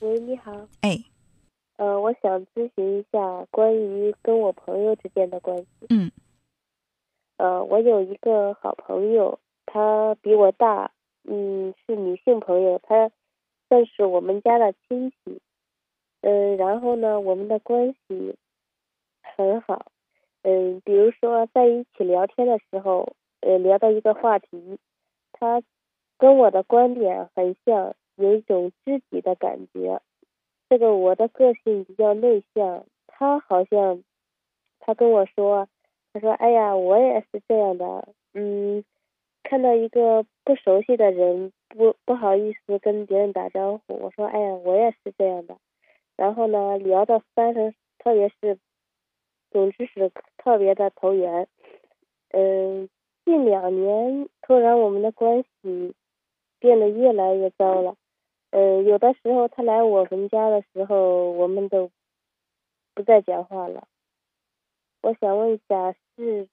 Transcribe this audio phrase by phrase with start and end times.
[0.00, 0.50] 喂，你好。
[0.80, 0.96] 哎，
[1.76, 5.66] 呃，我想咨询一下关于跟我朋友之间的关系。
[5.90, 6.10] 嗯。
[7.36, 10.90] 呃，我有一个好朋友，她比我大，
[11.24, 13.10] 嗯，是女性朋友，她
[13.68, 15.42] 算是我们家的亲戚。
[16.22, 18.36] 嗯，然后呢，我们的关系
[19.36, 19.84] 很好。
[20.40, 24.78] 嗯，比如说在一起聊天的时候，呃，聊到一个话题，
[25.32, 25.62] 她
[26.16, 27.94] 跟我的观点很像。
[28.16, 30.00] 有一种知己的感觉，
[30.68, 34.02] 这个我的个性比较内向，他好像，
[34.78, 35.68] 他跟我说，
[36.12, 38.84] 他说，哎呀，我也是这样的，嗯，
[39.42, 45.56] 看到一个不熟悉的人，不不好意思跟别人打招呼，我说，哎呀，我也是这样的，
[46.16, 48.58] 然后呢，聊到三十，特别是，
[49.50, 51.48] 总之是特别的投缘，
[52.30, 52.88] 嗯，
[53.24, 55.94] 近两年突然我们的关系
[56.58, 57.96] 变得越来越糟了。
[58.50, 61.90] 呃，有的时候他来我们家的时候，我们都
[62.94, 63.86] 不再讲话了。
[65.02, 66.48] 我想问一下，是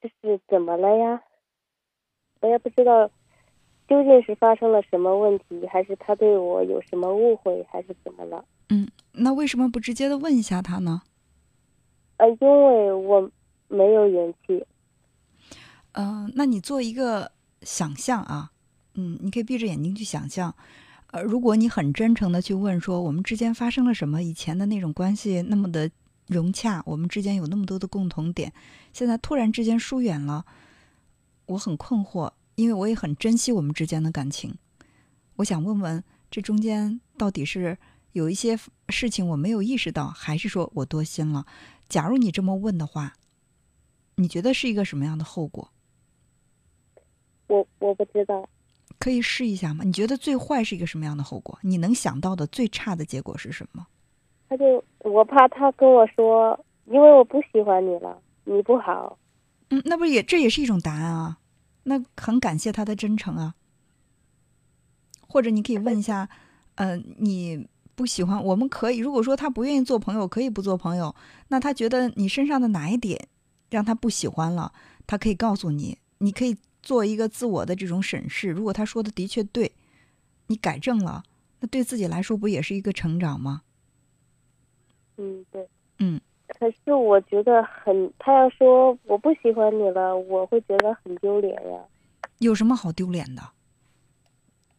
[0.00, 1.22] 这是怎么了呀？
[2.40, 3.08] 我也不知道
[3.88, 8.44] 究竟是发生了什么问题，还是他对我有什么误会，还是怎么了？
[8.70, 11.02] 嗯，那为什么不直接的问一下他呢？
[12.16, 13.30] 呃，因为我
[13.68, 14.66] 没有勇气。
[15.92, 18.52] 嗯，那你做一个想象啊。
[19.00, 20.52] 嗯，你可以闭着眼睛去想象，
[21.12, 24.20] 呃，如果你很真诚的去问说，我们之间发生了什么？
[24.20, 25.88] 以前的那种关系那么的
[26.26, 28.52] 融洽，我们之间有那么多的共同点，
[28.92, 30.44] 现在突然之间疏远了，
[31.46, 34.52] 我很困惑，因为我也很珍惜我们之间的感情。
[35.36, 37.78] 我想问问，这中间到底是
[38.10, 41.46] 有一些事情我没有意识到，还是说我多心了？
[41.88, 43.14] 假如你这么问的话，
[44.16, 45.70] 你觉得是一个什么样的后果？
[47.46, 48.46] 我我不知道。
[48.98, 49.84] 可以试一下吗？
[49.84, 51.58] 你觉得最坏是一个什么样的后果？
[51.62, 53.86] 你能想到的最差的结果是什么？
[54.48, 59.18] 他就我怕他跟我说，因为我不喜欢你了，你不好。
[59.70, 61.38] 嗯，那不也这也是一种答案啊？
[61.84, 63.54] 那很感谢他的真诚啊。
[65.20, 66.28] 或者你可以问一下，
[66.74, 71.14] 呃，你不喜欢，我们可以如果说他不愿意做朋友，可以不做朋友。
[71.48, 73.28] 那他觉得你身上的哪一点
[73.70, 74.72] 让他不喜欢了，
[75.06, 76.56] 他可以告诉你，你可以。
[76.88, 79.70] 做一个自我的这种审视，如果他说的的确对，
[80.46, 81.22] 你改正了，
[81.60, 83.60] 那对自己来说不也是一个成长吗？
[85.18, 85.68] 嗯，对。
[85.98, 86.18] 嗯。
[86.46, 91.78] 可是我觉得很，他要说我不喜欢你了，我会觉得很丢脸呀。
[92.38, 93.42] 有什么好丢脸的？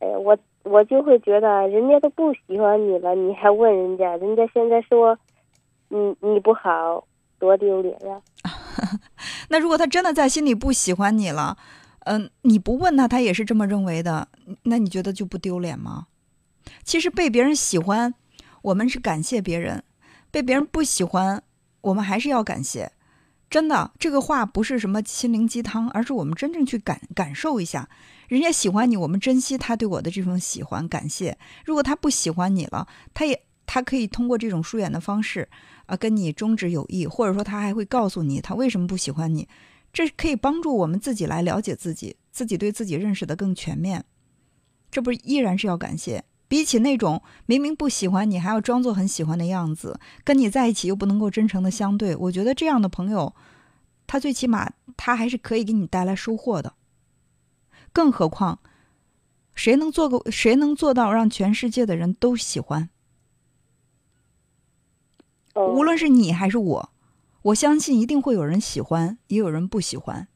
[0.00, 5.18] 哎呀，我我就会觉得人家都不喜欢你了，你还问人家，人家现在说，
[5.88, 8.20] 你你不好，多丢脸呀。
[9.48, 11.56] 那如果他真的在心里不喜欢你了？
[12.04, 14.28] 嗯，你不问他，他也是这么认为的。
[14.64, 16.06] 那你觉得就不丢脸吗？
[16.82, 18.14] 其实被别人喜欢，
[18.62, 19.80] 我们是感谢别人；
[20.30, 21.42] 被别人不喜欢，
[21.80, 22.92] 我们还是要感谢。
[23.50, 27.88] 真的，这个话不是什么心灵鸡汤，而是我们真正去感感受一下。
[28.28, 31.38] 人家喜欢你，我们珍惜他对我的这份喜欢，感谢。
[31.64, 35.48] 如果他不喜欢你了，他也他可以通过这种疏远的方式
[35.86, 39.48] 啊，跟你终止友谊，或者说他还会告诉你他为什么不喜欢你。
[39.94, 44.04] 这可以帮助我们自己来了解自己，自己对自己认识的更全面。
[44.90, 46.24] 这不依然是要感谢？
[46.48, 53.34] 比起那种明明不喜欢你还要装作很喜欢的样子，跟你在一起又不能够真诚的相对，我觉得这样的朋友，
[54.06, 56.74] 他最起码他还是可以给你带来收获的。
[57.92, 58.58] 更何况，
[59.54, 62.90] 谁能做个谁能做到让全世界的人都喜欢？
[65.54, 66.93] 无论是你还是我。
[67.44, 70.28] 我相信一定会有人喜欢，也有人不喜欢。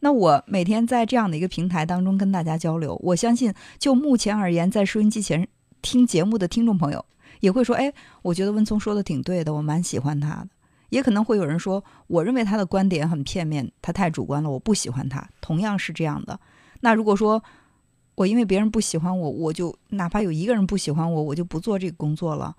[0.00, 5.48] 那我每天在这样的一个平台当中跟大家交流，我相信就目前而言，在收音机前
[5.80, 7.02] 听节目的听众朋友
[7.40, 10.48] 也会说：“哎，我觉得温聪说的挺对的，我蛮喜欢他的。”
[10.90, 16.38] 也可能会有人说：“我认为他的观点很片面，他太主观了，我不喜欢他。”同样是这样的。
[16.80, 17.42] 那如果说
[18.16, 22.54] 我因为别人不喜欢我，我就哪怕有一个人不喜欢我，我就不做这个工作了，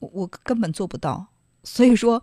[0.00, 1.28] 我我根本做不到。
[1.62, 2.22] 所以说，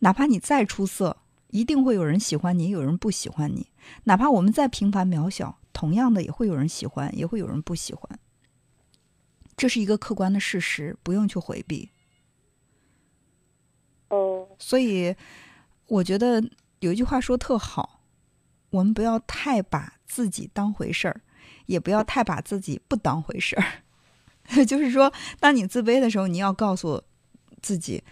[0.00, 1.16] 哪怕你再出色，
[1.48, 3.68] 一定会有人喜欢你，有人不喜欢你。
[4.04, 8.18] 哪怕我们再平凡渺小，同样的也会有人喜欢，也会有人不喜欢。
[9.56, 11.90] 这是一个客观的事实，不用去回避。
[14.08, 14.46] 哦。
[14.58, 15.16] 所以，
[15.86, 16.42] 我觉得
[16.78, 18.02] 有一句话说特好：
[18.70, 21.20] 我们不要太把自己当回事儿，
[21.66, 23.82] 也不要太把自己不当回事儿。
[24.64, 27.02] 就是说，当你自卑的时候，你要告诉
[27.60, 28.04] 自己。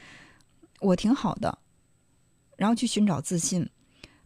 [0.80, 1.58] 我挺好的，
[2.56, 3.68] 然后去寻找自信。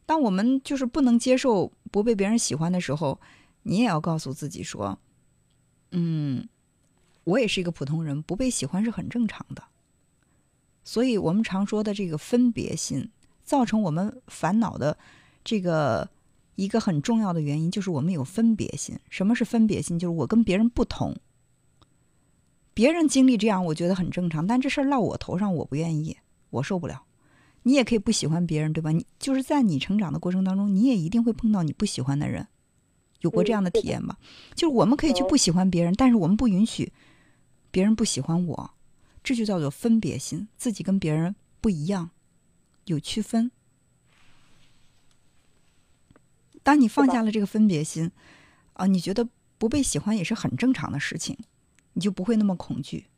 [0.07, 3.21] 当我们就是不能接受不被别人喜欢的时候，
[3.63, 4.99] 你也要告诉自己说
[5.93, 6.49] ：“嗯，
[7.25, 9.63] 我也是一个普通人，不被喜欢是很正常的。
[10.83, 13.09] 所以我们常说的这个分别心，
[13.45, 14.99] 造成我们烦恼的
[15.45, 16.09] 这个
[16.57, 18.99] 一个很重要的原因，就是我们有分别心。
[19.09, 19.99] 什么是分别心？
[19.99, 21.15] 就是我跟别人不同。
[22.75, 26.17] 别人经历这样，我觉得很正常，但这事儿落我头上，我不愿意，
[26.51, 27.05] 我受不了。
[27.63, 28.91] 你也可以不喜欢别人，对吧？
[28.91, 32.49] 你就是在你成长的过程当中，你也一定会碰到你不喜欢的人，
[33.21, 34.19] 有过这样的体验吧？
[34.55, 36.93] 就是我们可以去不喜欢别人，但是我们不允许
[37.71, 38.71] 别人不喜欢我，
[39.23, 42.11] 这就叫做分别心，自己跟别人不一样，
[42.87, 43.51] 有区分。
[46.63, 48.11] 当你放下了这个分别心，
[48.73, 51.37] 啊，你觉得不被喜欢也是很正常的事情。
[51.93, 53.09] 你就不会那么恐惧，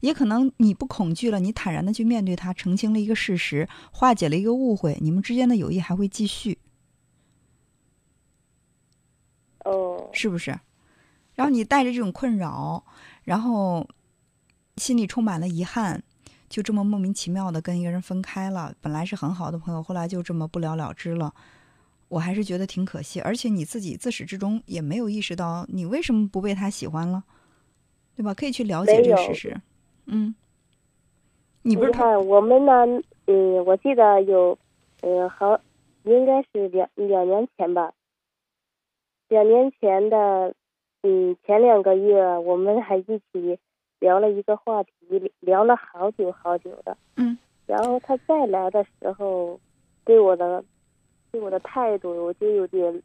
[0.00, 6.58] 也可能你不恐惧了，你坦然的去面对它，澄清了一个事实，化解了一个误会，你们之间的友谊还会继续。
[9.64, 10.58] 哦，是不是？
[11.34, 12.84] 然后你带着这种困扰，
[13.24, 13.88] 然后
[14.76, 16.02] 心里充满了遗憾，
[16.48, 21.34] 就这么莫名其妙的跟一个人分开了，本来是很好的朋友，后来就这么不了了之了。
[22.08, 27.24] 我还是觉得挺可惜，而且你自己自始至终也没有意识到你为什么不被他喜欢了。
[28.16, 28.34] 对吧？
[28.34, 29.60] 可以去了解这个事实。
[30.10, 30.34] 嗯，
[31.62, 32.72] 你不是看我们呢？
[33.26, 34.58] 嗯，我记得有，
[35.02, 35.60] 嗯，好，
[36.04, 37.92] 应该是两两年前吧。
[39.28, 40.54] 两年前的，
[41.02, 43.58] 嗯，前两个月我们还一起
[44.00, 46.96] 聊了一个话题，聊了好久好久的。
[47.16, 47.36] 嗯。
[47.66, 49.60] 然后他再来的时候，
[50.06, 50.64] 对我的，
[51.30, 53.02] 对我的态度，我就有点，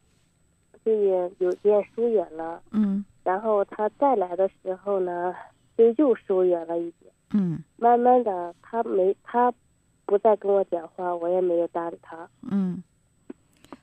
[0.82, 2.62] 就也有点疏远了。
[2.70, 3.04] 嗯。
[3.22, 5.34] 然后他再来的时候呢，
[5.76, 7.12] 就又疏远了一点。
[7.32, 7.62] 嗯。
[7.76, 9.52] 慢慢的，他没他
[10.06, 12.28] 不再跟我讲话，我也没有搭理他。
[12.42, 12.82] 嗯。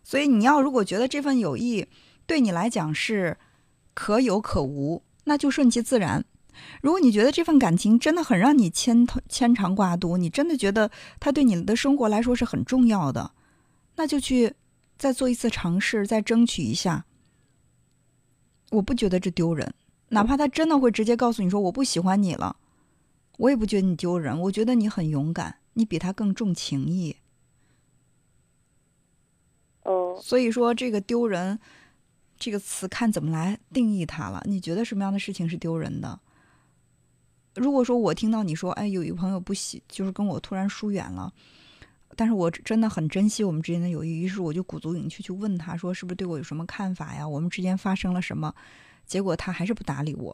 [0.04, 1.86] 所以你要如果觉得这份友谊
[2.26, 3.38] 对你来讲是
[3.94, 6.24] 可有可无，那就顺其自然。
[6.82, 13.32] 如果你觉得这份感情真的很让你牵牵肠挂肚，你真的觉得他对你的生活来说是很重要的，
[13.96, 14.54] 那就去
[14.98, 17.06] 再做一次尝试，再争取一下。
[18.72, 19.74] 我不觉得这丢人，
[20.12, 22.58] 哪怕他真的会直接告诉你说我不喜欢你了，
[23.38, 24.38] 我也不觉得你丢人。
[24.42, 27.16] 我觉得你很勇敢，你比他更重情义。
[29.84, 31.60] 哦，所以说这个丢人
[32.38, 34.44] 这个词看怎么来定义它了。
[34.46, 36.20] 你觉得什么样的事情是丢人的？
[37.56, 41.34] 如果说我听到你说，哎，有一个朋友不喜，就是跟我突然疏远了。
[42.18, 47.26] 但是我真的很珍惜我们之间的友谊，于是我就鼓足勇气去问他说：“是不是对我有什么看法呀？
[47.26, 48.54] 我们之间发生了什么？”
[49.12, 50.34] 结果他还是不搭理我，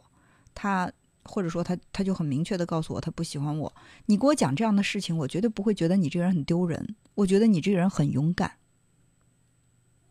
[0.54, 0.88] 他
[1.24, 3.74] 或者说他他就很明确的告诉我他不喜欢我。
[4.06, 8.52] 你给我讲这样的事情，我绝对不会觉得你这个人很丢人，我觉得你这个人很勇敢，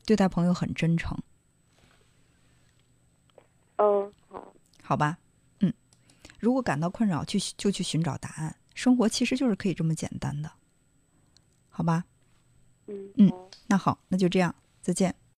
[0.05, 1.17] 对待朋友很真诚。
[3.77, 4.53] 嗯，好，
[4.83, 5.17] 好吧，
[5.61, 5.73] 嗯，
[6.37, 8.53] 如果感到困扰，去就去寻找答案。
[8.75, 10.51] 生活其实就是可以这么简单的。
[11.69, 12.03] 好吧，
[12.87, 13.31] 嗯嗯，
[13.67, 15.15] 那好，那就这样，再见。